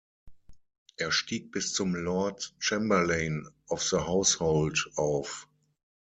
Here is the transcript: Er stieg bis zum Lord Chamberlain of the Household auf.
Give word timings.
Er 0.97 1.11
stieg 1.11 1.51
bis 1.51 1.73
zum 1.73 1.93
Lord 1.93 2.55
Chamberlain 2.57 3.47
of 3.67 3.83
the 3.87 3.97
Household 4.03 4.89
auf. 4.95 5.47